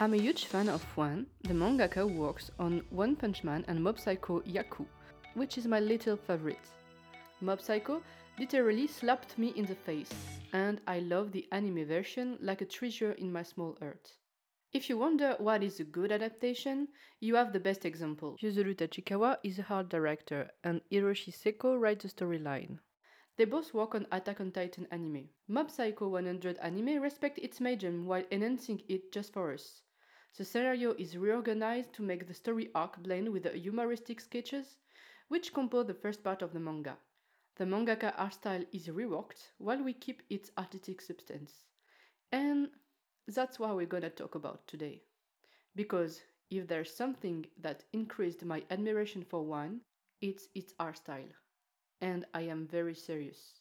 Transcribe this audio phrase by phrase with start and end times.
[0.00, 3.82] I'm a huge fan of One, the mangaka who works on One Punch Man and
[3.82, 4.86] Mob Psycho Hyaku,
[5.34, 6.68] which is my little favorite.
[7.40, 8.00] Mob Psycho
[8.38, 10.12] literally slapped me in the face,
[10.52, 14.12] and I love the anime version like a treasure in my small heart.
[14.72, 16.86] If you wonder what is a good adaptation,
[17.18, 18.36] you have the best example.
[18.40, 22.78] Yuzuru Tachikawa is a art director, and Hiroshi Seko writes the storyline.
[23.36, 25.30] They both work on Attack on Titan anime.
[25.48, 29.82] Mob Psycho 100 anime respects its medium while enhancing it just for us.
[30.36, 34.76] The scenario is reorganized to make the story arc blend with the humoristic sketches,
[35.28, 36.96] which compose the first part of the manga.
[37.56, 41.66] The mangaka art style is reworked while we keep its artistic substance.
[42.32, 42.70] And
[43.26, 45.02] that's what we're gonna talk about today.
[45.74, 49.82] Because if there's something that increased my admiration for one,
[50.20, 51.30] it's its art style.
[52.00, 53.60] And I am very serious.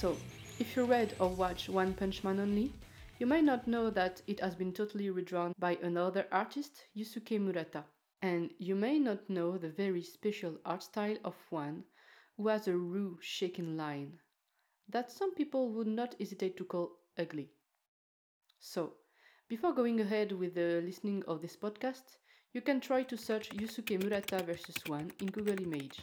[0.00, 0.16] So,
[0.60, 2.72] if you read or watch One Punch Man only,
[3.18, 7.82] you might not know that it has been totally redrawn by another artist, Yusuke Murata.
[8.22, 11.82] And you may not know the very special art style of one
[12.36, 14.20] who has a raw, shaken line
[14.88, 17.50] that some people would not hesitate to call ugly.
[18.60, 18.92] So,
[19.48, 22.18] before going ahead with the listening of this podcast,
[22.52, 25.98] you can try to search Yusuke Murata versus one in Google Image.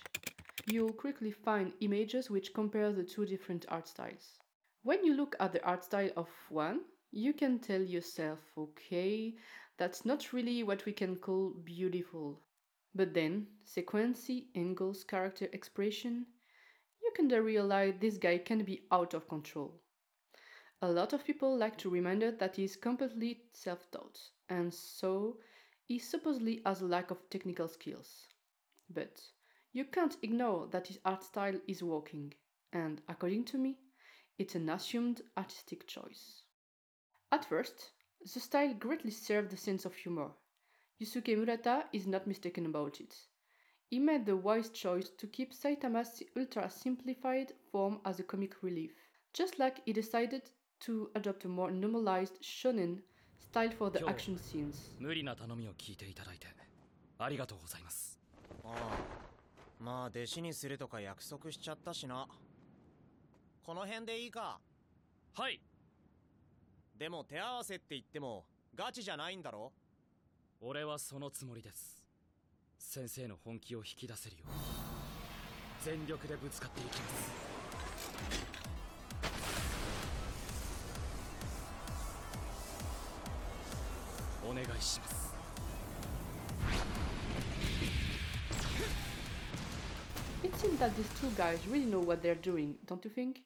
[0.68, 4.40] You'll quickly find images which compare the two different art styles.
[4.84, 9.36] When you look at the art style of one, you can tell yourself, okay,
[9.78, 12.42] that's not really what we can call beautiful.
[12.96, 16.26] But then, sequency, angles, character expression,
[17.02, 19.82] you can realize this guy can be out of control.
[20.82, 24.74] A lot of people like to remind us that he is completely self taught, and
[24.74, 25.38] so
[25.84, 28.28] he supposedly has a lack of technical skills.
[28.90, 29.22] But
[29.76, 32.34] you can't ignore that his art style is working,
[32.72, 33.76] and according to me,
[34.38, 36.44] it's an assumed artistic choice.
[37.30, 37.92] At first,
[38.22, 40.32] the style greatly served the sense of humor.
[41.02, 43.18] Yusuke Murata is not mistaken about it.
[43.90, 48.94] He made the wise choice to keep Saitama's ultra simplified form as a comic relief,
[49.34, 50.44] just like he decided
[50.86, 53.02] to adopt a more normalized shonen
[53.38, 54.92] style for the action scenes.
[59.80, 62.28] まあ弟子にするとか約束しちゃったしな。
[63.64, 64.60] この辺でいいか？
[65.34, 65.62] はい。
[66.98, 69.72] でも手合わせって言ってもガチじゃないんだろ？
[70.62, 72.02] 俺はそのつもりです。
[72.78, 74.50] 先生の本気を引き出せるよう。
[75.84, 77.32] 全力でぶつかっていきます。
[84.48, 85.35] お願いします
[90.66, 93.42] Seems that these two guys really know what they're doing, don't you think?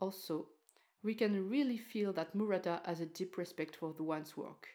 [0.00, 0.48] Also,
[1.04, 4.66] we can really feel that Murata has a deep respect for the one's work,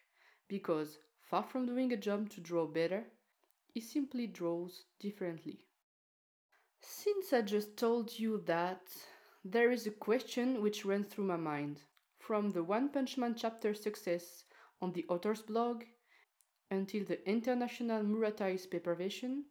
[0.47, 1.00] because
[1.30, 3.03] far from doing a job to draw better,
[3.74, 5.66] he simply draws differently.
[6.80, 8.88] Since I just told you that,
[9.44, 11.81] there is a question which runs through my mind,
[12.18, 14.46] from the One Punch Man chapter success
[14.81, 15.84] on the author's blog
[16.72, 19.44] until the international Murata's paper version.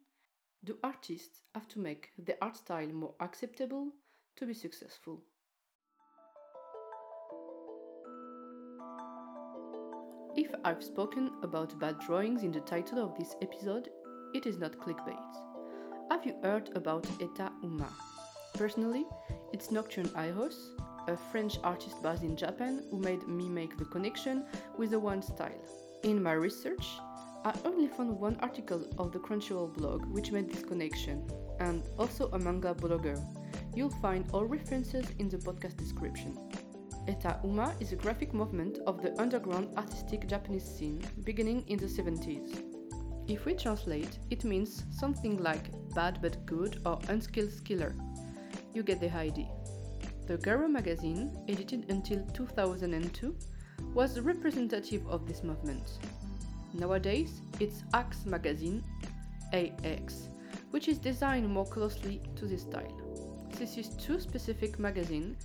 [0.65, 3.89] Do artists have to make their art style more acceptable
[4.37, 5.21] to be successful?
[10.37, 13.89] If I've spoken about bad drawings in the title of this episode,
[14.33, 15.35] it is not clickbait.
[16.09, 17.89] Have you heard about Heta Uma?
[18.53, 19.05] Personally,
[19.51, 20.55] it's Nocturne Iros,
[21.09, 24.45] a French artist based in Japan who made me make the connection
[24.77, 25.67] with the one style.
[26.03, 26.87] In my research,
[27.45, 32.29] I only found one article of the Crunchyroll blog which made this connection, and also
[32.31, 33.21] a manga blogger.
[33.75, 36.37] You'll find all references in the podcast description.
[37.05, 41.85] Heta Uma is a graphic movement of the underground artistic Japanese scene beginning in the
[41.85, 42.63] 70s.
[43.27, 47.93] If we translate, it means something like bad but good or unskilled skiller.
[48.73, 49.49] You get the idea.
[50.27, 53.35] The Garo magazine, edited until 2002,
[53.93, 55.99] was representative of this movement.
[56.73, 58.83] Nowadays, it's Axe magazine,
[59.53, 60.29] AX,
[60.71, 62.97] which is designed more closely to this style.
[63.59, 65.37] This is two specific magazine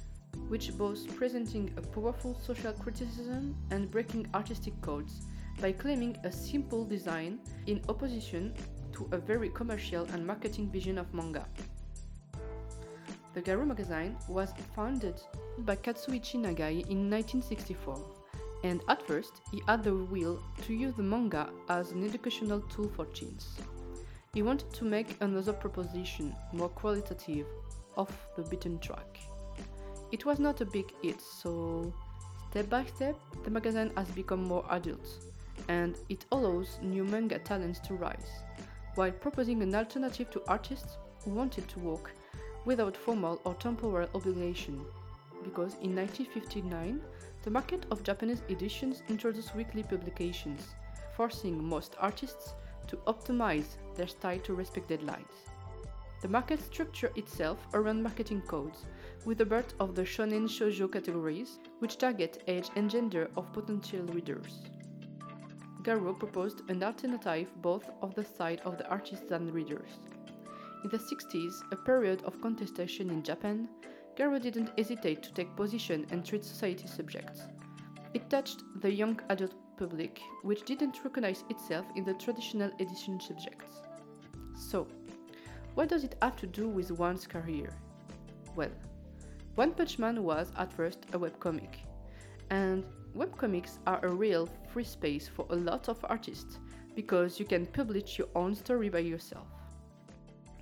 [0.48, 5.20] which both presenting a powerful social criticism and breaking artistic codes
[5.60, 8.54] by claiming a simple design in opposition
[8.92, 11.46] to a very commercial and marketing vision of manga.
[13.34, 15.20] The Garo magazine was founded
[15.58, 18.18] by Katsuichi Nagai in 1964,
[18.64, 22.88] and at first he had the will to use the manga as an educational tool
[22.88, 23.58] for teens.
[24.34, 27.46] he wanted to make another proposition, more qualitative,
[27.96, 29.19] off the beaten track.
[30.12, 31.93] It was not a big hit, so
[32.50, 35.06] step by step, the magazine has become more adult,
[35.69, 38.31] and it allows new manga talents to rise,
[38.94, 42.12] while proposing an alternative to artists who wanted to work
[42.64, 44.81] without formal or temporal obligation.
[45.44, 47.00] Because in 1959,
[47.48, 50.74] the market of Japanese editions introduced weekly publications,
[51.16, 52.52] forcing most artists
[52.86, 55.48] to optimize their style to respect deadlines.
[56.20, 58.84] The market structure itself around marketing codes,
[59.24, 64.02] with the birth of the shonen shoujo categories, which target age and gender of potential
[64.12, 64.64] readers.
[65.80, 70.00] Garo proposed an alternative both of the side of the artists and readers.
[70.84, 73.70] In the 60s, a period of contestation in Japan,
[74.19, 77.43] Garo didn't hesitate to take position and treat society subjects.
[78.15, 83.76] It touched the young adult public, which didn't recognize itself in the traditional edition subjects.
[84.56, 84.88] So,
[85.75, 87.70] what does it have to do with one's career?
[88.56, 88.73] Well,
[89.55, 91.76] One Punch Man was at first a webcomic,
[92.50, 92.85] and
[93.17, 96.59] webcomics are a real free space for a lot of artists
[96.97, 99.47] because you can publish your own story by yourself.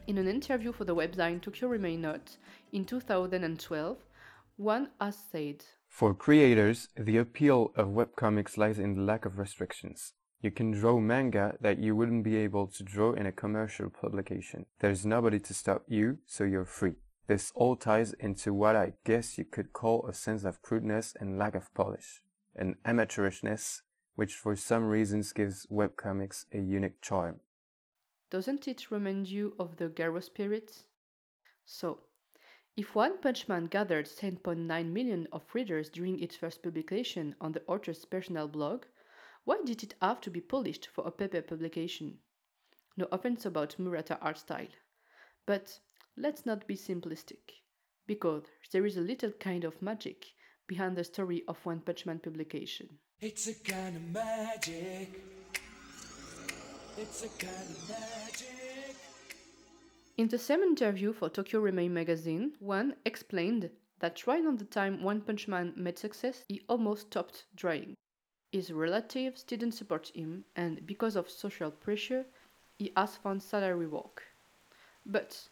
[0.06, 2.36] In an interview for the website Tokyo Remain Not
[2.72, 3.96] in 2012,
[4.56, 10.12] one has said, For creators, the appeal of webcomics lies in the lack of restrictions.
[10.40, 14.66] You can draw manga that you wouldn't be able to draw in a commercial publication.
[14.78, 16.94] There's nobody to stop you, so you're free.
[17.26, 21.36] This all ties into what I guess you could call a sense of crudeness and
[21.36, 22.22] lack of polish,
[22.54, 23.80] an amateurishness
[24.14, 27.40] which for some reasons gives webcomics a unique charm.
[28.30, 30.84] Doesn't it remind you of the Garo spirit?
[31.64, 32.00] So,
[32.76, 37.62] if One Punch Man gathered 10.9 million of readers during its first publication on the
[37.66, 38.84] author's personal blog,
[39.44, 42.18] why did it have to be polished for a paper publication?
[42.96, 44.74] No offense about Murata art style.
[45.46, 45.78] But
[46.16, 47.62] let's not be simplistic,
[48.06, 50.24] because there is a little kind of magic
[50.66, 52.98] behind the story of One Punch Man publication.
[53.20, 54.22] It's a kind of magic.
[54.64, 56.85] It's a kind of magic.
[60.16, 65.02] In the same interview for Tokyo Remain magazine, One explained that right on the time
[65.02, 67.96] One Punch Man made success, he almost stopped drawing.
[68.50, 72.24] His relatives didn't support him, and because of social pressure,
[72.78, 74.22] he has found salary work.
[75.04, 75.50] But,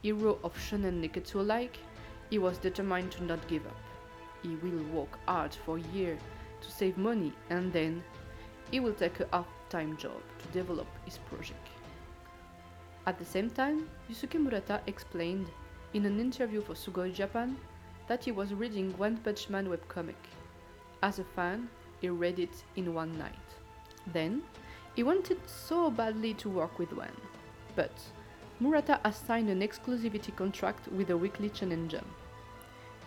[0.00, 1.76] hero of shonen nekketsu like,
[2.30, 3.76] he was determined to not give up.
[4.42, 6.16] He will work hard for a year
[6.62, 8.02] to save money and then
[8.70, 9.44] he will take a
[9.74, 11.68] half-time job to develop his project.
[13.06, 15.48] At the same time, Yusuke Murata explained
[15.94, 17.56] in an interview for Sugoi Japan
[18.06, 20.20] that he was reading One Punch Man webcomic.
[21.02, 21.68] As a fan,
[22.00, 23.48] he read it in one night.
[24.12, 24.42] Then,
[24.94, 27.16] he wanted so badly to work with One,
[27.74, 27.96] but
[28.60, 32.06] Murata has signed an exclusivity contract with the weekly Shonen Jump.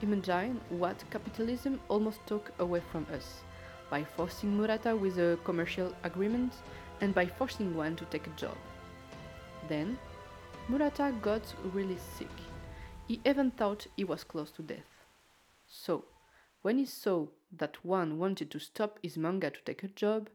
[0.02, 3.44] Imagine what capitalism almost took away from us
[3.90, 6.54] by forcing Murata with a commercial agreement
[7.02, 8.58] and by forcing one to take a job.
[9.68, 9.98] Then,
[10.68, 12.32] Murata got really sick.
[13.08, 15.06] He even thought he was close to death.
[15.68, 16.06] So,
[16.62, 20.30] when he saw that one wanted to stop his manga to take a job,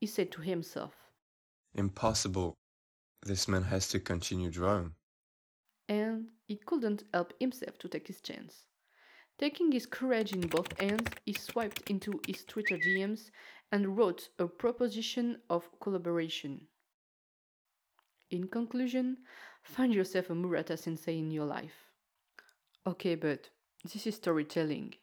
[0.00, 0.94] he said to himself,
[1.74, 2.54] Impossible.
[3.22, 4.94] This man has to continue drawing.
[5.88, 8.66] and he couldn't help himself to take his chance.
[9.38, 13.30] Taking his courage in both hands, he swiped into his Twitter DMs
[13.70, 16.68] and wrote a proposition of collaboration.
[18.30, 19.18] In conclusion,
[19.62, 21.90] find yourself a Murata sensei in your life.
[22.86, 23.50] Okay, but
[23.84, 24.94] this is storytelling.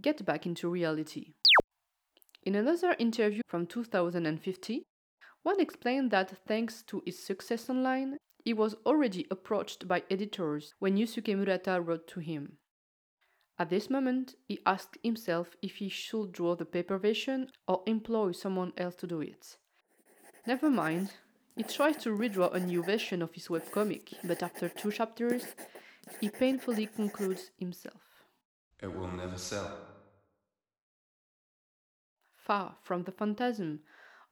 [0.00, 1.34] Get back into reality.
[2.44, 4.84] In another interview from 2050,
[5.42, 10.96] one explained that thanks to his success online, he was already approached by editors when
[10.96, 12.58] Yusuke Murata wrote to him.
[13.62, 18.32] At this moment, he asked himself if he should draw the paper version or employ
[18.32, 19.56] someone else to do it.
[20.48, 21.12] Never mind,
[21.54, 25.44] he tries to redraw a new version of his webcomic, but after two chapters,
[26.20, 28.24] he painfully concludes himself.
[28.82, 29.78] It will never sell.
[32.34, 33.82] Far from the phantasm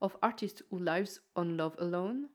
[0.02, 2.30] of artist who lives on love alone,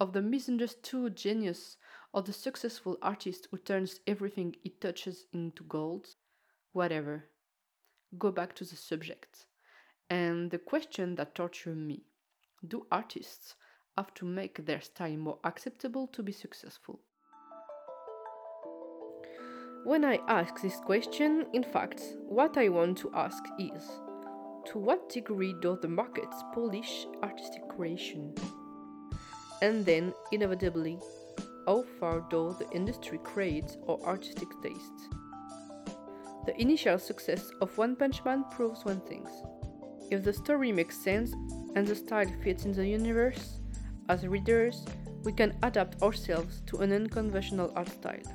[0.00, 1.76] of the misunderstood genius
[2.12, 6.08] or the successful artist who turns everything he touches into gold,
[6.72, 7.24] whatever.
[8.18, 9.46] Go back to the subject.
[10.08, 12.02] And the question that tortured me
[12.66, 13.54] do artists
[13.96, 17.00] have to make their style more acceptable to be successful?
[19.84, 23.82] When I ask this question, in fact, what I want to ask is
[24.66, 28.34] to what degree does the market polish artistic creation?
[29.62, 30.98] and then, inevitably,
[31.66, 35.08] how far though the industry create or artistic tastes.
[36.50, 39.24] The initial success of One Punch Man proves one thing.
[40.10, 41.32] If the story makes sense
[41.76, 43.60] and the style fits in the universe,
[44.08, 44.84] as readers,
[45.22, 48.26] we can adapt ourselves to an unconventional art style.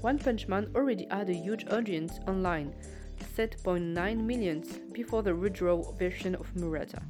[0.00, 2.72] One Punch Man already had a huge audience online,
[3.36, 7.02] 7.9 millions before the redraw version of Murata.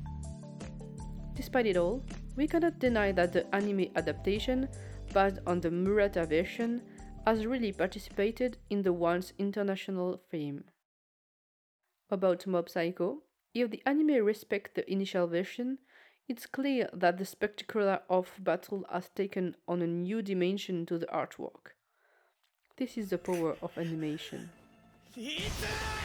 [1.34, 2.02] Despite it all,
[2.34, 4.68] we cannot deny that the anime adaptation,
[5.12, 6.80] based on the Murata version,
[7.26, 10.64] has really participated in the once international fame.
[12.10, 13.22] About Mob Psycho,
[13.54, 15.78] if the anime respects the initial version,
[16.28, 21.06] it's clear that the spectacular of battle has taken on a new dimension to the
[21.06, 21.72] artwork.
[22.76, 24.50] This is the power of animation.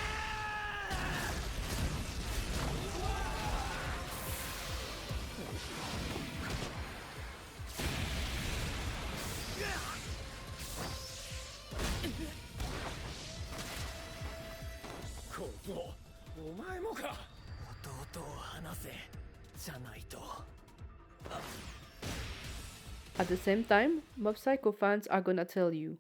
[23.20, 25.98] At the same time, Mob Psycho fans are gonna tell you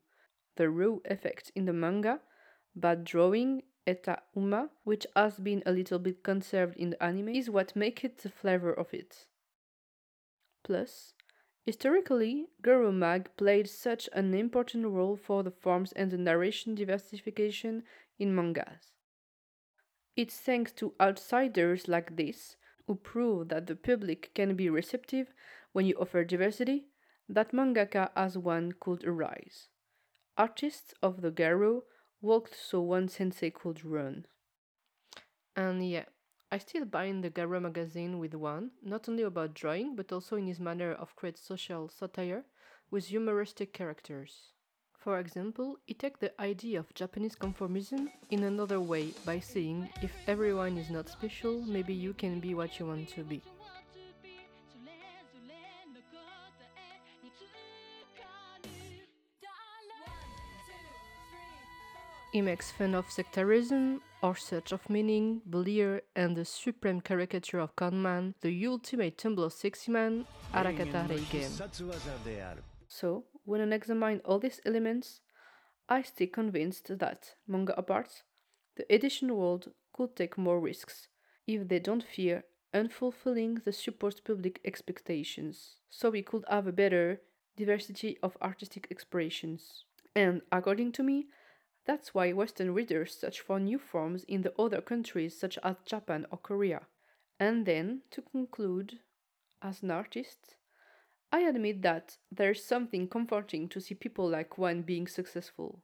[0.55, 2.21] the raw effect in the manga,
[2.75, 7.49] but drawing Heta Uma, which has been a little bit conserved in the anime, is
[7.49, 9.25] what makes it the flavor of it.
[10.63, 11.13] Plus,
[11.65, 17.83] historically, Garo Mag played such an important role for the forms and the narration diversification
[18.17, 18.98] in mangas.
[20.19, 25.33] It's thanks to outsiders like this, who prove that the public can be receptive
[25.71, 26.89] when you offer diversity,
[27.29, 29.69] that mangaka as one could arise.
[30.37, 31.83] Artists of the Garo
[32.19, 34.25] walked so one sensei could run.
[35.55, 36.07] And yeah,
[36.51, 40.47] I still bind the Garo magazine with one, not only about drawing, but also in
[40.47, 42.43] his manner of create social satire
[42.91, 44.51] with humoristic characters.
[44.99, 50.11] For example, he takes the idea of Japanese conformism in another way by saying, if
[50.27, 53.41] everyone is not special, maybe you can be what you want to be.
[62.33, 67.75] He makes fun of sectarism, or search of meaning, Belier, and the supreme caricature of
[67.75, 72.59] Conman, the ultimate Tumblr sexy man, Arataka Reigen.
[72.87, 75.21] So, when I examine all these elements,
[75.89, 78.21] I stay convinced that, manga apart,
[78.75, 81.07] the edition world could take more risks
[81.47, 82.43] if they don't fear
[82.75, 87.21] unfulfilling the support public expectations, so we could have a better
[87.57, 89.83] diversity of artistic expressions.
[90.15, 91.25] And according to me,
[91.87, 96.27] that's why Western readers search for new forms in the other countries such as Japan
[96.31, 96.81] or Korea.
[97.39, 98.99] And then, to conclude,
[99.63, 100.57] as an artist,
[101.31, 105.83] I admit that there's something comforting to see people like one being successful.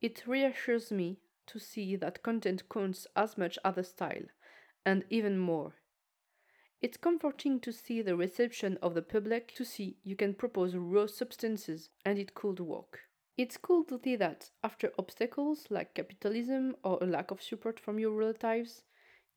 [0.00, 4.26] It reassures me to see that content counts as much as the style,
[4.84, 5.74] and even more.
[6.82, 11.06] It's comforting to see the reception of the public, to see you can propose raw
[11.06, 13.00] substances and it could work.
[13.38, 17.98] It's cool to see that after obstacles like capitalism or a lack of support from
[17.98, 18.82] your relatives,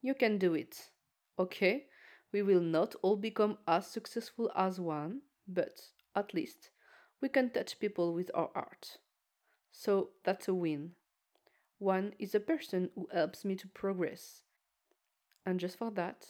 [0.02, 0.90] you can do it.
[1.38, 1.86] Okay,
[2.32, 5.82] we will not all become as successful as one, but
[6.16, 6.70] at least
[7.22, 8.98] we can touch people with our art.
[9.72, 10.92] So that's a win.
[11.80, 14.42] One is a person who helps me to progress.
[15.46, 16.26] And just for that,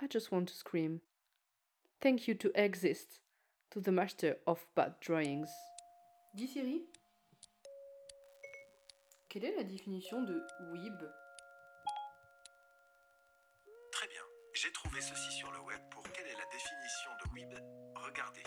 [0.00, 1.00] I just want to scream.
[2.00, 3.20] Thank you to exist,
[3.70, 5.48] to the master of bad drawings.
[6.36, 6.82] Dis Siri,
[9.28, 10.34] quelle est la définition de
[10.72, 11.25] weeb
[14.56, 17.52] J'ai trouvé ceci sur le web pour quelle est la définition de weeb?
[17.94, 18.42] Regardez.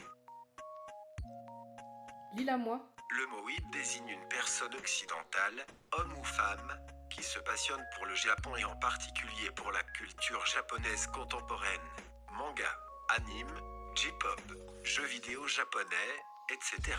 [2.33, 2.81] Lis-la moi.
[3.11, 6.79] Le mot weeb désigne une personne occidentale, homme ou femme,
[7.11, 11.89] qui se passionne pour le Japon et en particulier pour la culture japonaise contemporaine.
[12.31, 12.75] Manga,
[13.09, 13.61] anime,
[13.93, 14.41] J-pop,
[14.81, 16.15] jeux vidéo japonais,
[16.49, 16.97] etc.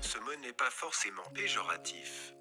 [0.00, 2.32] Ce mot n'est pas forcément péjoratif.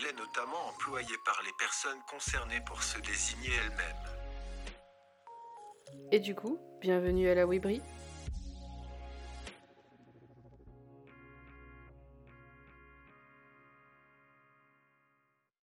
[0.00, 4.18] Il est notamment employé par les personnes concernées pour se désigner elles-mêmes.
[6.12, 7.82] Et du coup, bienvenue à la Webrie.